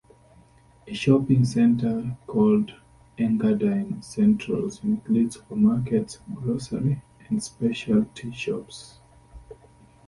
A 0.87 0.95
shopping 0.95 1.45
centre 1.45 2.17
called 2.25 2.73
Engadine 3.19 4.01
Central 4.03 4.67
includes 4.81 5.37
supermarkets, 5.37 6.17
grocery 6.33 7.03
and 7.29 7.43
specialty 7.43 8.31
shops. 8.31 8.97